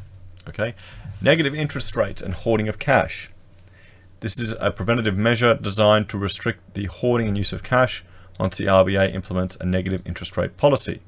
Okay, 0.47 0.73
negative 1.21 1.53
interest 1.53 1.97
rates 1.97 2.21
and 2.21 2.33
hoarding 2.33 2.69
of 2.69 2.79
cash. 2.79 3.29
This 4.25 4.39
is 4.39 4.55
a 4.59 4.71
preventative 4.71 5.15
measure 5.15 5.53
designed 5.53 6.09
to 6.09 6.17
restrict 6.17 6.73
the 6.73 6.85
hoarding 6.85 7.27
and 7.27 7.37
use 7.37 7.53
of 7.53 7.61
cash 7.61 8.03
once 8.39 8.57
the 8.57 8.65
RBA 8.65 9.13
implements 9.13 9.55
a 9.61 9.67
negative 9.67 10.01
interest 10.03 10.35
rate 10.35 10.57
policy. 10.57 11.01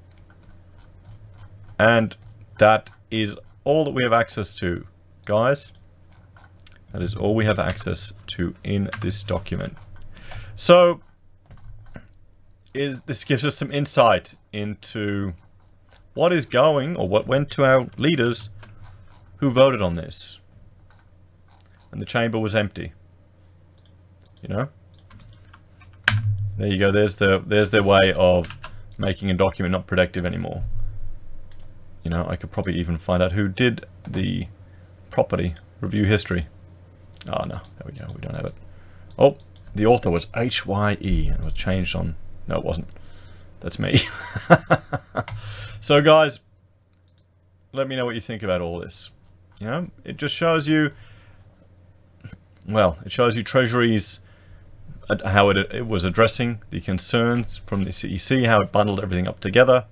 And 1.80 2.16
that 2.60 2.92
is 3.10 3.36
all 3.64 3.86
that 3.86 3.96
we 3.96 4.04
have 4.04 4.14
access 4.14 4.54
to, 4.60 4.86
guys. 5.26 5.72
That 6.94 7.02
is 7.02 7.16
all 7.16 7.34
we 7.34 7.46
have 7.46 7.58
access 7.58 8.14
to 8.28 8.54
in 8.64 8.92
this 9.02 9.24
document. 9.24 9.76
So, 10.56 11.02
is 12.76 13.02
this 13.08 13.24
gives 13.24 13.44
us 13.44 13.56
some 13.56 13.72
insight 13.72 14.36
into 14.54 15.34
what 16.14 16.32
is 16.32 16.46
going, 16.46 16.96
or 16.96 17.10
what 17.10 17.26
went 17.26 17.50
to 17.54 17.66
our 17.66 17.88
leaders 17.98 18.50
who 19.38 19.50
voted 19.50 19.82
on 19.82 19.96
this. 19.96 20.40
And 21.92 22.00
the 22.00 22.06
chamber 22.06 22.38
was 22.38 22.54
empty. 22.54 22.94
You 24.42 24.50
know? 24.50 24.70
There 26.58 26.68
you 26.68 26.78
go. 26.78 26.92
There's 26.92 27.16
the 27.16 27.44
there's 27.46 27.70
their 27.70 27.84
way 27.84 28.14
of 28.14 28.58
making 28.98 29.30
a 29.30 29.34
document 29.34 29.72
not 29.74 29.86
productive 29.86 30.26
anymore. 30.26 30.64
You 32.04 32.10
know, 32.10 32.26
I 32.28 32.36
could 32.36 32.52
probably 32.52 32.76
even 32.80 32.98
find 32.98 33.22
out 33.22 33.34
who 33.34 33.48
did 33.48 33.86
the 34.08 34.48
property 35.10 35.56
review 35.82 36.06
history. 36.06 36.48
Oh 37.28 37.44
no, 37.46 37.56
there 37.56 37.86
we 37.86 37.92
go. 37.92 38.06
We 38.14 38.22
don't 38.22 38.36
have 38.36 38.46
it. 38.46 38.56
Oh, 39.20 39.38
the 39.76 39.86
author 39.86 40.10
was 40.10 40.28
H-Y-E 40.36 41.28
and 41.28 41.44
was 41.44 41.54
changed 41.54 41.96
on. 41.96 42.16
No, 42.48 42.58
it 42.58 42.64
wasn't. 42.64 42.88
That's 43.60 43.78
me. 43.78 44.00
so 45.82 46.02
guys, 46.02 46.40
let 47.72 47.88
me 47.88 47.96
know 47.96 48.06
what 48.06 48.16
you 48.16 48.22
think 48.22 48.42
about 48.42 48.62
all 48.62 48.80
this. 48.80 49.12
You 49.60 49.68
know, 49.68 49.88
it 50.04 50.18
just 50.18 50.34
shows 50.34 50.68
you. 50.68 50.92
Well, 52.68 52.98
it 53.06 53.12
shows 53.12 53.38
you 53.38 53.44
Treasury's 53.44 54.20
how 55.26 55.50
it, 55.50 55.58
it 55.58 55.88
was 55.88 56.04
addressing 56.04 56.62
the 56.70 56.82
concerns 56.82 57.58
from 57.66 57.84
the 57.84 57.92
CEC, 57.92 58.46
how 58.46 58.62
it 58.62 58.72
bundled 58.72 59.00
everything 59.00 59.28
up 59.28 59.40
together. 59.40 59.86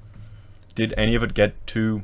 Did 0.73 0.93
any 0.97 1.15
of 1.15 1.23
it 1.23 1.33
get 1.33 1.65
to 1.67 2.03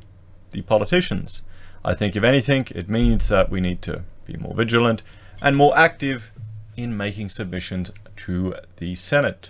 the 0.51 0.61
politicians? 0.61 1.41
I 1.83 1.93
think, 1.95 2.15
if 2.15 2.23
anything, 2.23 2.67
it 2.73 2.89
means 2.89 3.27
that 3.29 3.49
we 3.49 3.59
need 3.59 3.81
to 3.83 4.03
be 4.25 4.37
more 4.37 4.53
vigilant 4.55 5.01
and 5.41 5.57
more 5.57 5.77
active 5.77 6.31
in 6.77 6.95
making 6.95 7.29
submissions 7.29 7.91
to 8.17 8.55
the 8.77 8.95
Senate. 8.95 9.49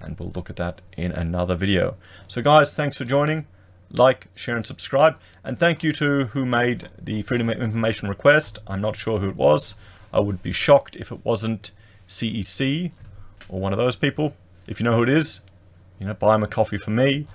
And 0.00 0.18
we'll 0.18 0.30
look 0.30 0.48
at 0.48 0.56
that 0.56 0.80
in 0.96 1.12
another 1.12 1.54
video. 1.54 1.96
So 2.28 2.42
guys, 2.42 2.74
thanks 2.74 2.96
for 2.96 3.04
joining. 3.04 3.46
Like, 3.90 4.28
share, 4.34 4.56
and 4.56 4.66
subscribe. 4.66 5.16
And 5.44 5.58
thank 5.58 5.82
you 5.82 5.92
to 5.94 6.26
who 6.26 6.44
made 6.44 6.88
the 7.00 7.22
Freedom 7.22 7.48
of 7.48 7.60
Information 7.60 8.08
request. 8.08 8.58
I'm 8.66 8.80
not 8.80 8.96
sure 8.96 9.20
who 9.20 9.30
it 9.30 9.36
was. 9.36 9.74
I 10.12 10.20
would 10.20 10.42
be 10.42 10.52
shocked 10.52 10.96
if 10.96 11.12
it 11.12 11.24
wasn't 11.24 11.72
CEC 12.08 12.92
or 13.48 13.60
one 13.60 13.72
of 13.72 13.78
those 13.78 13.96
people. 13.96 14.34
If 14.66 14.80
you 14.80 14.84
know 14.84 14.96
who 14.96 15.02
it 15.02 15.08
is, 15.08 15.40
you 15.98 16.06
know, 16.06 16.14
buy 16.14 16.34
them 16.34 16.42
a 16.42 16.46
coffee 16.46 16.78
for 16.78 16.90
me. 16.90 17.26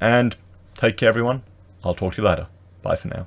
And 0.00 0.36
take 0.74 0.96
care, 0.96 1.08
everyone. 1.08 1.42
I'll 1.84 1.94
talk 1.94 2.14
to 2.14 2.22
you 2.22 2.28
later. 2.28 2.48
Bye 2.82 2.96
for 2.96 3.08
now. 3.08 3.26